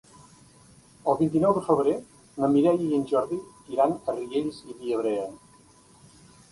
El 1.11 1.19
vint-i-nou 1.19 1.53
de 1.57 1.63
febrer 1.67 1.93
na 2.45 2.49
Mireia 2.55 2.89
i 2.89 2.99
en 3.01 3.07
Jordi 3.13 3.41
iran 3.77 3.95
a 4.01 4.21
Riells 4.21 4.61
i 4.71 4.81
Viabrea. 4.83 5.31